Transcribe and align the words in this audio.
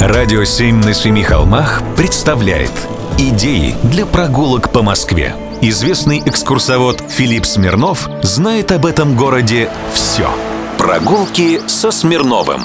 Радио 0.00 0.44
«Семь 0.44 0.76
на 0.76 0.94
семи 0.94 1.24
холмах» 1.24 1.82
представляет 1.96 2.70
Идеи 3.18 3.74
для 3.82 4.06
прогулок 4.06 4.70
по 4.70 4.80
Москве. 4.80 5.34
Известный 5.60 6.22
экскурсовод 6.24 7.02
Филипп 7.08 7.44
Смирнов 7.44 8.08
знает 8.22 8.70
об 8.70 8.86
этом 8.86 9.16
городе 9.16 9.68
все. 9.92 10.30
Прогулки 10.78 11.60
со 11.66 11.90
Смирновым. 11.90 12.62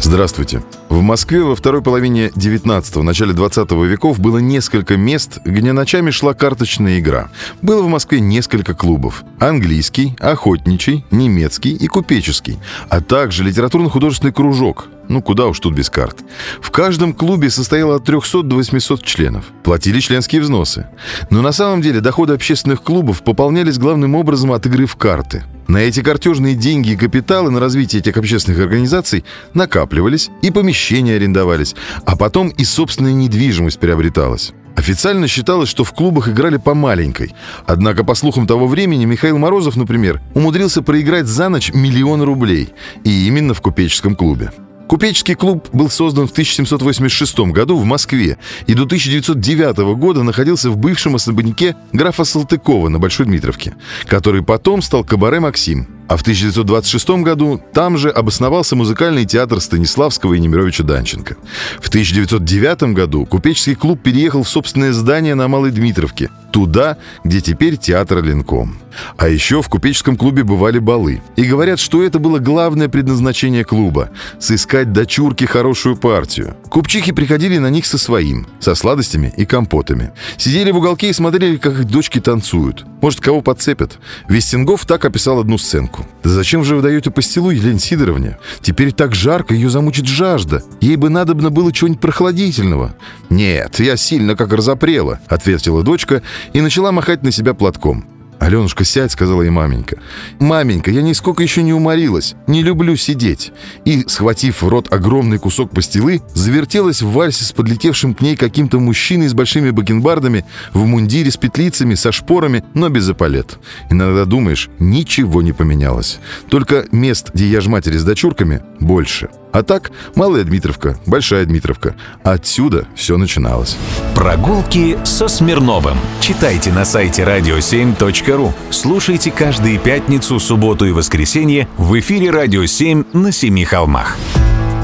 Здравствуйте. 0.00 0.62
В 0.88 1.02
Москве 1.02 1.42
во 1.42 1.54
второй 1.54 1.82
половине 1.82 2.28
19-го, 2.28 3.02
начале 3.02 3.34
20 3.34 3.70
веков 3.72 4.18
было 4.18 4.38
несколько 4.38 4.96
мест, 4.96 5.40
где 5.44 5.72
ночами 5.72 6.10
шла 6.10 6.32
карточная 6.32 6.98
игра. 6.98 7.28
Было 7.60 7.82
в 7.82 7.88
Москве 7.88 8.20
несколько 8.20 8.72
клубов. 8.72 9.22
Английский, 9.38 10.16
охотничий, 10.18 11.04
немецкий 11.10 11.74
и 11.74 11.86
купеческий, 11.88 12.58
а 12.88 13.02
также 13.02 13.44
литературно-художественный 13.44 14.32
кружок. 14.32 14.88
Ну, 15.08 15.22
куда 15.22 15.46
уж 15.46 15.60
тут 15.60 15.74
без 15.74 15.90
карт. 15.90 16.24
В 16.60 16.70
каждом 16.70 17.12
клубе 17.12 17.50
состояло 17.50 17.96
от 17.96 18.04
300 18.04 18.42
до 18.42 18.56
800 18.56 19.02
членов. 19.02 19.44
Платили 19.62 20.00
членские 20.00 20.40
взносы. 20.40 20.86
Но 21.30 21.42
на 21.42 21.52
самом 21.52 21.82
деле 21.82 22.00
доходы 22.00 22.34
общественных 22.34 22.82
клубов 22.82 23.22
пополнялись 23.22 23.78
главным 23.78 24.14
образом 24.14 24.52
от 24.52 24.66
игры 24.66 24.86
в 24.86 24.96
карты– 24.96 25.44
на 25.66 25.78
эти 25.78 26.00
картежные 26.02 26.54
деньги 26.54 26.90
и 26.90 26.96
капиталы 26.96 27.50
на 27.50 27.58
развитие 27.58 28.00
этих 28.00 28.16
общественных 28.16 28.60
организаций 28.60 29.24
накапливались 29.54 30.30
и 30.42 30.50
помещения 30.50 31.16
арендовались, 31.16 31.74
а 32.04 32.16
потом 32.16 32.48
и 32.48 32.64
собственная 32.64 33.12
недвижимость 33.12 33.78
приобреталась. 33.80 34.52
Официально 34.76 35.28
считалось, 35.28 35.68
что 35.68 35.84
в 35.84 35.92
клубах 35.92 36.28
играли 36.28 36.56
по 36.56 36.74
маленькой. 36.74 37.34
Однако, 37.64 38.04
по 38.04 38.14
слухам 38.14 38.46
того 38.46 38.66
времени, 38.66 39.04
Михаил 39.04 39.38
Морозов, 39.38 39.76
например, 39.76 40.20
умудрился 40.34 40.82
проиграть 40.82 41.26
за 41.26 41.48
ночь 41.48 41.72
миллион 41.72 42.22
рублей. 42.22 42.70
И 43.04 43.26
именно 43.26 43.54
в 43.54 43.60
купеческом 43.60 44.16
клубе. 44.16 44.50
Купеческий 44.88 45.34
клуб 45.34 45.68
был 45.72 45.88
создан 45.88 46.28
в 46.28 46.32
1786 46.32 47.38
году 47.52 47.76
в 47.76 47.84
Москве 47.84 48.38
и 48.66 48.74
до 48.74 48.82
1909 48.82 49.96
года 49.96 50.22
находился 50.22 50.70
в 50.70 50.76
бывшем 50.76 51.14
особняке 51.14 51.74
графа 51.92 52.24
Салтыкова 52.24 52.88
на 52.88 52.98
Большой 52.98 53.26
Дмитровке, 53.26 53.74
который 54.06 54.42
потом 54.42 54.82
стал 54.82 55.04
кабаре 55.04 55.40
«Максим». 55.40 55.86
А 56.06 56.16
в 56.16 56.20
1926 56.20 57.22
году 57.22 57.60
там 57.72 57.96
же 57.96 58.10
обосновался 58.10 58.76
музыкальный 58.76 59.24
театр 59.24 59.60
Станиславского 59.60 60.34
и 60.34 60.40
Немировича 60.40 60.84
Данченко. 60.84 61.36
В 61.80 61.88
1909 61.88 62.94
году 62.94 63.24
купеческий 63.24 63.74
клуб 63.74 64.00
переехал 64.02 64.42
в 64.42 64.48
собственное 64.48 64.92
здание 64.92 65.34
на 65.34 65.48
Малой 65.48 65.70
Дмитровке, 65.70 66.30
туда, 66.52 66.98
где 67.24 67.40
теперь 67.40 67.76
театр 67.76 68.22
Ленком. 68.22 68.76
А 69.16 69.28
еще 69.28 69.62
в 69.62 69.68
купеческом 69.68 70.16
клубе 70.16 70.44
бывали 70.44 70.78
балы. 70.78 71.22
И 71.36 71.44
говорят, 71.44 71.80
что 71.80 72.02
это 72.02 72.18
было 72.18 72.38
главное 72.38 72.88
предназначение 72.88 73.64
клуба– 73.64 74.10
сыскать 74.38 74.92
дочурке 74.92 75.46
хорошую 75.46 75.96
партию. 75.96 76.54
Купчихи 76.74 77.12
приходили 77.12 77.58
на 77.58 77.70
них 77.70 77.86
со 77.86 77.98
своим, 77.98 78.48
со 78.58 78.74
сладостями 78.74 79.32
и 79.36 79.46
компотами. 79.46 80.10
Сидели 80.36 80.72
в 80.72 80.78
уголке 80.78 81.08
и 81.08 81.12
смотрели, 81.12 81.56
как 81.56 81.74
их 81.74 81.84
дочки 81.84 82.18
танцуют. 82.18 82.84
Может, 83.00 83.20
кого 83.20 83.42
подцепят. 83.42 84.00
Вестингов 84.28 84.84
так 84.84 85.04
описал 85.04 85.38
одну 85.38 85.56
сценку. 85.56 86.04
«Да 86.24 86.30
зачем 86.30 86.64
же 86.64 86.74
вы 86.74 86.82
даете 86.82 87.12
пастилу 87.12 87.50
Елене 87.50 87.78
Сидоровне? 87.78 88.38
Теперь 88.60 88.90
так 88.90 89.14
жарко, 89.14 89.54
ее 89.54 89.70
замучит 89.70 90.06
жажда. 90.06 90.64
Ей 90.80 90.96
бы 90.96 91.10
надобно 91.10 91.50
было 91.50 91.72
чего-нибудь 91.72 92.00
прохладительного». 92.00 92.96
«Нет, 93.30 93.78
я 93.78 93.96
сильно 93.96 94.34
как 94.34 94.52
разопрела»,— 94.52 95.20
ответила 95.28 95.84
дочка 95.84 96.22
и 96.54 96.60
начала 96.60 96.90
махать 96.90 97.22
на 97.22 97.30
себя 97.30 97.54
платком. 97.54 98.04
«Аленушка, 98.44 98.84
сядь»,— 98.84 99.10
сказала 99.12 99.40
ей 99.40 99.48
маменька. 99.48 99.96
«Маменька, 100.38 100.90
я 100.90 101.00
нисколько 101.00 101.42
еще 101.42 101.62
не 101.62 101.72
уморилась. 101.72 102.34
Не 102.46 102.62
люблю 102.62 102.94
сидеть». 102.94 103.52
И, 103.86 104.04
схватив 104.06 104.60
в 104.60 104.68
рот 104.68 104.92
огромный 104.92 105.38
кусок 105.38 105.70
пастилы, 105.70 106.20
завертелась 106.34 107.00
в 107.00 107.10
вальсе 107.10 107.42
с 107.44 107.52
подлетевшим 107.52 108.12
к 108.12 108.20
ней 108.20 108.36
каким-то 108.36 108.80
мужчиной 108.80 109.28
с 109.28 109.32
большими 109.32 109.70
бакенбардами, 109.70 110.44
в 110.74 110.84
мундире 110.84 111.30
с 111.30 111.38
петлицами, 111.38 111.94
со 111.94 112.12
шпорами, 112.12 112.62
но 112.74 112.90
без 112.90 113.08
эполет. 113.08 113.58
Иногда 113.88 114.26
думаешь, 114.26 114.68
ничего 114.78 115.40
не 115.40 115.54
поменялось. 115.54 116.18
Только 116.50 116.84
мест, 116.92 117.30
где 117.32 117.48
я 117.48 117.62
ж 117.62 117.68
матери 117.68 117.96
с 117.96 118.04
дочурками, 118.04 118.60
больше. 118.78 119.30
А 119.54 119.62
так, 119.62 119.92
Малая 120.16 120.42
Дмитровка, 120.42 120.98
Большая 121.06 121.46
Дмитровка. 121.46 121.94
Отсюда 122.24 122.88
все 122.96 123.16
начиналось. 123.16 123.76
Прогулки 124.12 124.98
со 125.04 125.28
Смирновым. 125.28 125.96
Читайте 126.20 126.72
на 126.72 126.84
сайте 126.84 127.22
radio7.ru. 127.22 128.52
Слушайте 128.70 129.30
каждые 129.30 129.78
пятницу, 129.78 130.40
субботу 130.40 130.86
и 130.86 130.90
воскресенье 130.90 131.68
в 131.76 131.96
эфире 132.00 132.30
«Радио 132.30 132.64
7» 132.64 133.16
на 133.16 133.30
Семи 133.30 133.64
холмах. 133.64 134.16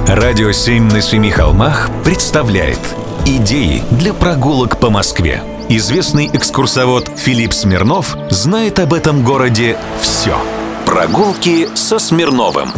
«Радио 0.06 0.50
7» 0.50 0.92
на 0.92 1.00
Семи 1.00 1.32
холмах 1.32 1.90
представляет 2.04 2.78
Идеи 3.26 3.82
для 3.90 4.14
прогулок 4.14 4.78
по 4.78 4.88
Москве. 4.88 5.42
Известный 5.68 6.30
экскурсовод 6.32 7.10
Филипп 7.16 7.54
Смирнов 7.54 8.16
знает 8.30 8.78
об 8.78 8.94
этом 8.94 9.24
городе 9.24 9.76
все. 10.00 10.38
Прогулки 10.86 11.68
со 11.74 11.98
Смирновым. 11.98 12.70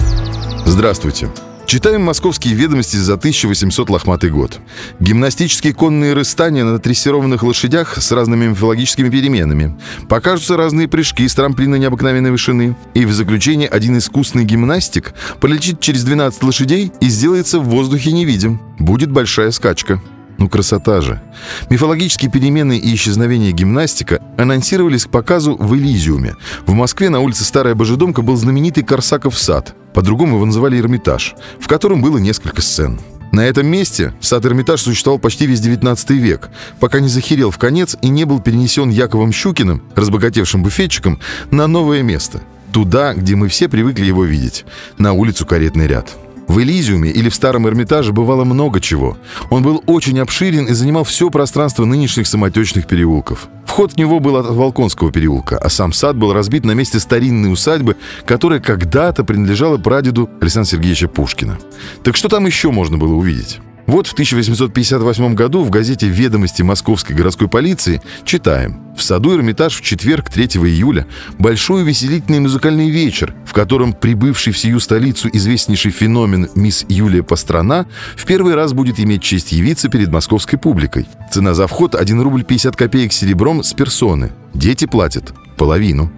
Здравствуйте. 0.65 1.29
Читаем 1.67 2.03
московские 2.03 2.55
ведомости 2.55 2.97
за 2.97 3.15
1800 3.15 3.89
лохматый 3.89 4.31
год. 4.31 4.61
Гимнастические 5.01 5.73
конные 5.73 6.13
рыстания 6.13 6.65
на 6.65 6.79
трессированных 6.79 7.43
лошадях 7.43 7.97
с 7.97 8.13
разными 8.13 8.47
мифологическими 8.47 9.09
переменами. 9.09 9.79
Покажутся 10.09 10.57
разные 10.57 10.89
прыжки 10.89 11.27
с 11.27 11.35
трамплина 11.35 11.77
необыкновенной 11.77 12.31
вышины. 12.31 12.77
И 12.95 13.07
в 13.07 13.13
заключение 13.13 13.69
один 13.69 13.97
искусный 13.97 14.45
гимнастик 14.45 15.15
полетит 15.41 15.81
через 15.81 16.05
12 16.05 16.43
лошадей 16.43 16.93
и 17.01 17.09
сделается 17.09 17.59
в 17.59 17.65
воздухе 17.65 18.13
невидим. 18.13 18.61
Будет 18.79 19.11
большая 19.11 19.51
скачка. 19.51 20.01
Ну, 20.43 20.49
красота 20.49 21.01
же. 21.01 21.23
Мифологические 21.71 22.29
перемены 22.29 22.77
и 22.77 22.97
исчезновение 22.97 23.53
гимнастика 23.53 24.21
анонсировались 24.37 25.05
к 25.05 25.09
показу 25.09 25.55
в 25.57 25.77
Элизиуме. 25.77 26.35
В 26.67 26.73
Москве 26.73 27.11
на 27.11 27.21
улице 27.21 27.45
Старая 27.45 27.77
Божедомка 27.77 28.23
был 28.23 28.35
знаменитый 28.35 28.83
Корсаков 28.83 29.39
сад. 29.39 29.77
По-другому 29.95 30.35
его 30.35 30.45
называли 30.45 30.81
Эрмитаж, 30.81 31.37
в 31.61 31.69
котором 31.69 32.03
было 32.03 32.19
несколько 32.19 32.61
сцен. 32.61 32.99
На 33.31 33.47
этом 33.47 33.69
месте 33.69 34.15
сад 34.21 34.45
Эрмитаж 34.45 34.81
существовал 34.81 35.21
почти 35.21 35.47
весь 35.47 35.61
19 35.61 36.11
век, 36.11 36.51
пока 36.81 36.99
не 36.99 37.09
захерел 37.09 37.53
в 37.53 37.59
конец 37.59 37.97
и 38.03 38.09
не 38.09 38.25
был 38.25 38.41
перенесен 38.41 38.91
Яковом 38.91 39.31
Щукиным, 39.31 39.85
разбогатевшим 39.95 40.65
буфетчиком, 40.65 41.21
на 41.53 41.69
новое 41.69 42.03
место. 42.03 42.43
Туда, 42.73 43.15
где 43.15 43.37
мы 43.37 43.47
все 43.47 43.69
привыкли 43.69 44.07
его 44.07 44.25
видеть, 44.25 44.65
на 44.99 45.13
улицу 45.13 45.47
Каретный 45.47 45.87
ряд. 45.87 46.17
В 46.49 46.61
Элизиуме 46.61 47.11
или 47.11 47.29
в 47.29 47.35
Старом 47.35 47.67
Эрмитаже 47.67 48.13
бывало 48.13 48.45
много 48.45 48.81
чего. 48.81 49.17
Он 49.51 49.63
был 49.63 49.83
очень 49.87 50.19
обширен 50.19 50.67
и 50.67 50.73
занимал 50.73 51.05
все 51.05 51.31
пространство 51.31 51.85
нынешних 51.85 52.27
самотечных 52.27 52.87
переулков. 52.87 53.49
Вход 53.67 53.93
в 53.93 53.97
него 53.97 54.21
был 54.21 54.37
от 54.37 54.47
Волконского 54.47 55.11
переулка, 55.11 55.57
а 55.57 55.71
сам 55.71 55.93
сад 55.93 56.17
был 56.17 56.33
разбит 56.33 56.65
на 56.65 56.73
месте 56.73 57.01
старинной 57.01 57.53
усадьбы, 57.53 57.97
которая 58.27 58.61
когда-то 58.61 59.25
принадлежала 59.25 59.79
прадеду 59.79 60.29
Александра 60.41 60.71
Сергеевича 60.71 61.09
Пушкина. 61.09 61.59
Так 62.03 62.17
что 62.17 62.29
там 62.29 62.45
еще 62.45 62.71
можно 62.71 62.99
было 62.99 63.15
увидеть? 63.15 63.61
Вот 63.87 64.07
в 64.07 64.13
1858 64.13 65.35
году 65.35 65.63
в 65.63 65.71
газете 65.71 66.07
«Ведомости 66.07 66.63
Московской 66.63 67.17
городской 67.17 67.49
полиции» 67.49 68.01
читаем 68.25 68.81
«В 68.97 69.03
саду 69.03 69.35
Эрмитаж 69.35 69.75
в 69.75 69.81
четверг, 69.83 70.31
3 70.31 70.45
июля, 70.45 71.07
большой 71.39 71.83
увеселительный 71.83 72.41
музыкальный 72.41 72.91
вечер, 72.91 73.35
в 73.45 73.53
котором 73.53 73.93
прибывший 73.93 74.53
в 74.53 74.59
сию 74.59 74.79
столицу 74.81 75.29
известнейший 75.33 75.91
феномен 75.91 76.49
мисс 76.55 76.87
Юлия 76.89 77.23
Пастрана 77.23 77.87
в 78.17 78.25
первый 78.25 78.55
раз 78.55 78.73
будет 78.73 79.01
иметь 79.01 79.23
честь 79.23 79.53
явиться 79.53 79.89
перед 79.89 80.11
московской 80.11 80.59
публикой. 80.59 81.07
Цена 81.31 81.55
за 81.55 81.67
вход 81.67 81.95
1 81.95 82.21
рубль 82.21 82.45
50 82.45 82.77
копеек 82.77 83.13
серебром 83.13 83.65
с 83.65 83.73
персоны. 83.73 84.33
Дети 84.55 84.87
платят 84.87 85.33
половину. 85.57 86.11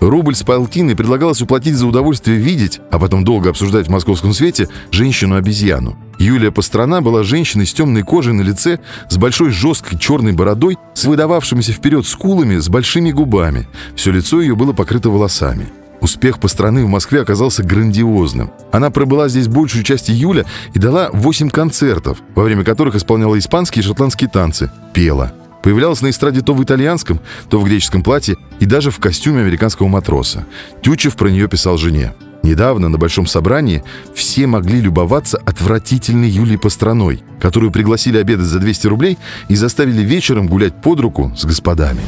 Рубль 0.00 0.34
с 0.34 0.42
полтиной 0.42 0.96
предлагалось 0.96 1.42
уплатить 1.42 1.74
за 1.74 1.86
удовольствие 1.86 2.38
видеть, 2.38 2.80
а 2.90 2.98
потом 2.98 3.24
долго 3.24 3.50
обсуждать 3.50 3.88
в 3.88 3.90
московском 3.90 4.32
свете, 4.32 4.68
женщину-обезьяну. 4.90 5.96
Юлия 6.22 6.52
Пастрана 6.52 7.02
была 7.02 7.24
женщиной 7.24 7.66
с 7.66 7.72
темной 7.72 8.02
кожей 8.02 8.32
на 8.32 8.42
лице, 8.42 8.78
с 9.08 9.16
большой 9.16 9.50
жесткой 9.50 9.98
черной 9.98 10.32
бородой, 10.32 10.78
с 10.94 11.04
выдававшимися 11.04 11.72
вперед 11.72 12.06
скулами, 12.06 12.58
с 12.58 12.68
большими 12.68 13.10
губами. 13.10 13.66
Все 13.96 14.12
лицо 14.12 14.40
ее 14.40 14.54
было 14.54 14.72
покрыто 14.72 15.10
волосами. 15.10 15.66
Успех 16.00 16.38
по 16.38 16.46
страны 16.46 16.84
в 16.84 16.88
Москве 16.88 17.22
оказался 17.22 17.64
грандиозным. 17.64 18.52
Она 18.70 18.90
пробыла 18.90 19.28
здесь 19.28 19.48
большую 19.48 19.82
часть 19.82 20.10
июля 20.10 20.46
и 20.74 20.78
дала 20.78 21.10
8 21.12 21.50
концертов, 21.50 22.18
во 22.36 22.44
время 22.44 22.62
которых 22.62 22.94
исполняла 22.94 23.36
испанские 23.36 23.82
и 23.82 23.86
шотландские 23.86 24.30
танцы, 24.30 24.70
пела. 24.94 25.32
Появлялась 25.64 26.02
на 26.02 26.10
эстраде 26.10 26.40
то 26.40 26.54
в 26.54 26.62
итальянском, 26.62 27.20
то 27.50 27.58
в 27.58 27.64
греческом 27.64 28.04
платье 28.04 28.36
и 28.60 28.66
даже 28.66 28.92
в 28.92 28.98
костюме 29.00 29.40
американского 29.40 29.88
матроса. 29.88 30.46
Тютчев 30.82 31.16
про 31.16 31.30
нее 31.30 31.48
писал 31.48 31.78
жене. 31.78 32.14
Недавно 32.42 32.88
на 32.88 32.98
Большом 32.98 33.26
собрании 33.26 33.84
все 34.14 34.46
могли 34.46 34.80
любоваться 34.80 35.38
отвратительной 35.44 36.28
Юлией 36.28 36.58
Постраной, 36.58 37.22
которую 37.40 37.70
пригласили 37.70 38.18
обедать 38.18 38.46
за 38.46 38.58
200 38.58 38.86
рублей 38.88 39.18
и 39.48 39.54
заставили 39.54 40.02
вечером 40.02 40.48
гулять 40.48 40.74
под 40.80 41.00
руку 41.00 41.32
с 41.36 41.44
господами. 41.44 42.00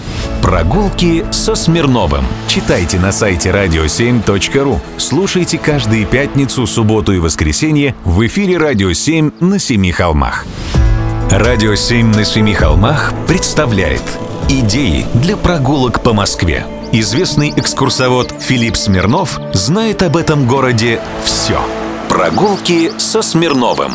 Прогулки 0.43 1.25
со 1.31 1.55
Смирновым. 1.55 2.25
Читайте 2.49 2.99
на 2.99 3.13
сайте 3.13 3.51
radio7.ru. 3.51 4.79
Слушайте 4.97 5.59
каждые 5.59 6.05
пятницу, 6.05 6.67
субботу 6.67 7.13
и 7.13 7.19
воскресенье 7.19 7.95
в 8.05 8.27
эфире 8.27 8.59
«Радио 8.59 8.91
7» 8.91 9.33
на 9.45 9.59
Семи 9.59 9.93
холмах. 9.93 10.45
«Радио 11.31 11.73
7» 11.73 12.15
на 12.15 12.25
Семи 12.25 12.55
холмах 12.55 13.13
представляет 13.27 14.03
Идеи 14.49 15.07
для 15.15 15.37
прогулок 15.37 16.03
по 16.03 16.13
Москве. 16.13 16.67
Известный 16.96 17.52
экскурсовод 17.56 18.32
Филипп 18.38 18.76
Смирнов 18.76 19.41
знает 19.52 20.00
об 20.05 20.17
этом 20.17 20.46
городе 20.46 21.00
все. 21.25 21.61
Прогулки 22.08 22.93
со 22.99 23.20
Смирновым. 23.20 23.94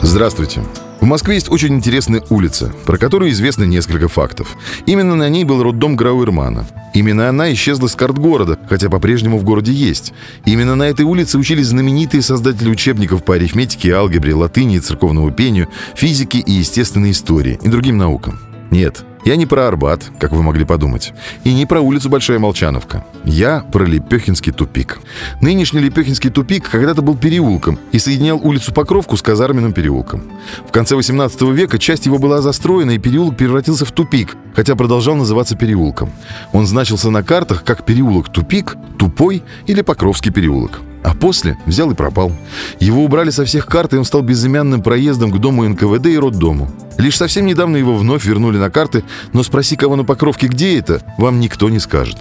Здравствуйте. 0.00 0.64
В 1.02 1.04
Москве 1.04 1.34
есть 1.34 1.50
очень 1.50 1.74
интересная 1.74 2.24
улица, 2.30 2.72
про 2.86 2.96
которую 2.96 3.32
известно 3.32 3.64
несколько 3.64 4.08
фактов. 4.08 4.56
Именно 4.86 5.14
на 5.14 5.28
ней 5.28 5.44
был 5.44 5.62
роддом 5.62 5.94
Грауэрмана. 5.94 6.66
Именно 6.94 7.28
она 7.28 7.52
исчезла 7.52 7.88
с 7.88 7.94
карт 7.94 8.18
города, 8.18 8.58
хотя 8.66 8.88
по-прежнему 8.88 9.36
в 9.36 9.44
городе 9.44 9.72
есть. 9.72 10.14
Именно 10.46 10.74
на 10.74 10.84
этой 10.84 11.04
улице 11.04 11.36
учились 11.36 11.66
знаменитые 11.66 12.22
создатели 12.22 12.70
учебников 12.70 13.24
по 13.24 13.34
арифметике, 13.34 13.92
алгебре, 13.92 14.34
латыни 14.34 14.78
церковному 14.78 15.32
пению, 15.32 15.68
физике 15.94 16.38
и 16.38 16.52
естественной 16.52 17.10
истории 17.10 17.60
и 17.62 17.68
другим 17.68 17.98
наукам. 17.98 18.40
Нет, 18.70 19.04
я 19.24 19.36
не 19.36 19.46
про 19.46 19.68
Арбат, 19.68 20.10
как 20.18 20.32
вы 20.32 20.42
могли 20.42 20.64
подумать, 20.64 21.12
и 21.44 21.52
не 21.54 21.66
про 21.66 21.80
улицу 21.80 22.08
Большая 22.08 22.38
Молчановка. 22.38 23.04
Я 23.24 23.60
про 23.60 23.84
Лепехинский 23.84 24.52
тупик. 24.52 24.98
Нынешний 25.40 25.80
Лепехинский 25.80 26.30
тупик 26.30 26.68
когда-то 26.68 27.02
был 27.02 27.16
переулком 27.16 27.78
и 27.92 27.98
соединял 27.98 28.40
улицу 28.42 28.72
Покровку 28.72 29.16
с 29.16 29.22
Казарменным 29.22 29.72
переулком. 29.72 30.24
В 30.68 30.72
конце 30.72 30.96
18 30.96 31.42
века 31.42 31.78
часть 31.78 32.06
его 32.06 32.18
была 32.18 32.40
застроена, 32.40 32.92
и 32.92 32.98
переулок 32.98 33.36
превратился 33.36 33.84
в 33.84 33.92
тупик, 33.92 34.36
хотя 34.54 34.74
продолжал 34.74 35.14
называться 35.14 35.56
переулком. 35.56 36.10
Он 36.52 36.66
значился 36.66 37.10
на 37.10 37.22
картах 37.22 37.64
как 37.64 37.84
переулок 37.84 38.30
Тупик, 38.30 38.76
Тупой 38.98 39.42
или 39.66 39.82
Покровский 39.82 40.32
переулок. 40.32 40.80
А 41.02 41.14
после 41.14 41.56
взял 41.66 41.90
и 41.90 41.94
пропал. 41.94 42.32
Его 42.78 43.04
убрали 43.04 43.30
со 43.30 43.44
всех 43.44 43.66
карт, 43.66 43.92
и 43.92 43.96
он 43.96 44.04
стал 44.04 44.22
безымянным 44.22 44.82
проездом 44.82 45.32
к 45.32 45.38
дому 45.38 45.68
НКВД 45.68 46.06
и 46.06 46.18
роддому. 46.18 46.70
Лишь 46.98 47.16
совсем 47.16 47.46
недавно 47.46 47.76
его 47.76 47.96
вновь 47.96 48.24
вернули 48.24 48.58
на 48.58 48.70
карты, 48.70 49.04
но 49.32 49.42
спроси 49.42 49.76
кого 49.76 49.96
на 49.96 50.04
Покровке, 50.04 50.46
где 50.46 50.78
это, 50.78 51.02
вам 51.18 51.40
никто 51.40 51.68
не 51.68 51.78
скажет. 51.78 52.16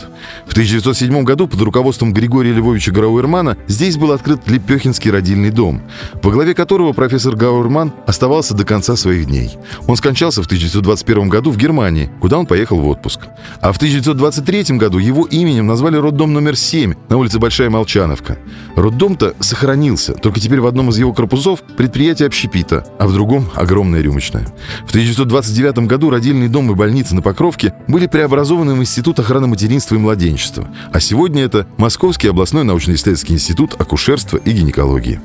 В 0.48 0.52
1907 0.52 1.24
году 1.24 1.48
под 1.48 1.62
руководством 1.62 2.14
Григория 2.14 2.54
Львовича 2.54 2.92
Грауэрмана 2.92 3.58
здесь 3.68 3.98
был 3.98 4.12
открыт 4.12 4.42
Лепехинский 4.48 5.12
родильный 5.12 5.52
дом, 5.52 5.82
во 6.22 6.32
главе 6.32 6.54
которого 6.54 6.94
профессор 6.94 7.36
Гауэрман 7.36 7.94
оставался 8.08 8.54
до 8.54 8.66
конца 8.66 8.96
своих 8.96 9.26
дней. 9.28 9.58
Он 9.88 9.96
скончался 9.96 10.42
в 10.44 10.46
1921 10.46 11.30
году 11.30 11.52
в 11.52 11.58
Германии, 11.58 12.10
куда 12.20 12.38
он 12.38 12.46
поехал 12.46 12.80
в 12.80 12.88
отпуск. 12.88 13.22
А 13.62 13.72
в 13.72 13.78
1923 13.78 14.78
году 14.78 14.98
его 14.98 15.26
именем 15.26 15.68
назвали 15.68 15.98
роддом 15.98 16.34
номер 16.34 16.56
7 16.56 16.94
на 17.10 17.18
улице 17.18 17.40
Большая 17.40 17.70
Молчановка. 17.70 18.38
Роддом-то 18.76 19.36
сохранился, 19.40 20.14
только 20.14 20.40
теперь 20.40 20.62
в 20.62 20.68
одном 20.68 20.90
из 20.90 20.98
его 20.98 21.14
корпусов 21.14 21.62
предприятие 21.78 22.28
общепита, 22.28 22.86
а 23.00 23.08
в 23.08 23.14
другом– 23.14 23.50
огромная 23.56 24.02
рюмочная. 24.02 24.48
В 24.86 24.90
1929 24.90 25.88
году 25.88 26.10
родильный 26.10 26.48
дом 26.48 26.72
и 26.72 26.76
больница 26.76 27.16
на 27.16 27.22
Покровке 27.22 27.74
были 27.88 28.08
преобразованы 28.08 28.74
в 28.74 28.80
Институт 28.80 29.20
охраны 29.20 29.48
материнства 29.48 29.96
и 29.96 29.98
младенчества, 29.98 30.68
а 30.92 31.00
сегодня 31.00 31.44
это 31.44 31.68
Московский 31.78 32.28
областной 32.28 32.64
научно-исследовательский 32.64 33.36
институт 33.36 33.80
акушерства 33.80 34.38
и 34.38 34.52
гинекологии. 34.52 35.20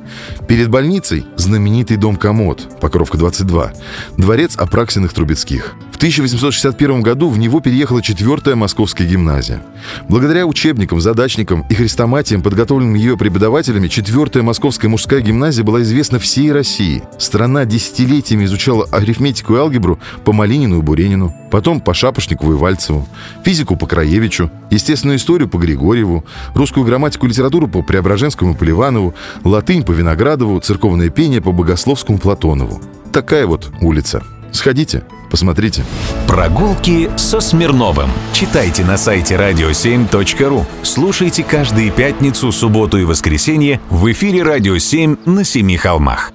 Перед 0.48 0.68
больницей 0.68 1.26
знаменитый 1.36 1.96
дом 1.96 2.16
Комод, 2.16 2.78
Покровка 2.80 3.18
22, 3.18 3.72
дворец 4.16 4.56
Апраксиных 4.56 5.12
Трубецких. 5.12 5.74
В 5.92 5.96
1861 5.96 7.00
году 7.00 7.30
в 7.30 7.38
него 7.38 7.60
переехала 7.60 8.02
четвертая 8.02 8.54
московская 8.54 9.06
гимназия. 9.06 9.62
Благодаря 10.10 10.46
учебникам, 10.46 11.00
задачникам 11.00 11.64
и 11.70 11.74
хрестоматиям, 11.74 12.42
подготовленным 12.42 12.94
ее 12.94 13.16
преподавателями, 13.16 13.88
четвертая 13.88 14.42
московская 14.42 14.88
мужская 14.88 15.20
гимназия 15.20 15.64
была 15.64 15.80
известна 15.80 16.18
всей 16.18 16.52
России. 16.52 17.02
Страна 17.18 17.64
десятилетиями 17.64 18.44
изучала 18.44 18.86
арифметику 19.26 19.55
и 19.55 19.58
алгебру 19.58 19.99
по 20.25 20.32
Малинину 20.32 20.78
и 20.78 20.82
Буренину, 20.82 21.34
потом 21.50 21.81
по 21.81 21.94
Шапошникову 21.94 22.52
и 22.52 22.56
Вальцеву, 22.56 23.06
физику 23.44 23.76
по 23.76 23.87
Краевичу, 23.87 24.50
естественную 24.70 25.19
историю 25.19 25.49
по 25.49 25.58
Григорьеву, 25.58 26.25
русскую 26.55 26.87
грамматику 26.87 27.26
и 27.26 27.31
литературу 27.31 27.69
по 27.69 27.82
Преображенскому 27.82 28.52
и 28.52 28.56
Поливанову, 28.56 29.14
латынь 29.44 29.82
по 29.82 29.93
Виноградову, 29.93 30.61
церковное 30.61 31.11
пение 31.11 31.40
по 31.40 31.52
Богословскому 31.52 32.19
Платонову. 32.19 32.81
Такая 33.12 33.46
вот 33.46 33.70
улица. 33.81 34.23
Сходите, 34.52 35.02
посмотрите. 35.31 35.84
Прогулки 36.26 37.11
со 37.17 37.40
Смирновым. 37.40 38.08
Читайте 38.32 38.84
на 38.84 38.96
сайте 38.96 39.34
radio7.ru. 39.34 40.64
Слушайте 40.82 41.43
каждые 41.43 41.90
пятницу, 41.90 42.52
субботу 42.52 42.99
и 42.99 43.05
воскресенье 43.05 43.81
в 43.90 44.11
эфире 44.12 44.43
«Радио 44.43 44.76
7» 44.76 45.19
на 45.29 45.44
Семи 45.44 45.76
холмах. 45.76 46.32